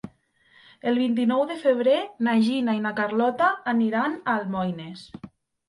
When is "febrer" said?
1.65-1.99